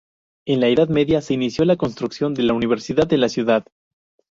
En 0.47 0.61
la 0.61 0.67
Edad 0.67 0.89
Media 0.89 1.21
se 1.21 1.35
inició 1.35 1.63
la 1.63 1.75
construcción 1.77 2.33
de 2.33 2.41
la 2.41 2.53
universidad 2.53 3.05
de 3.05 3.19
la 3.19 3.29
ciudad. 3.29 3.67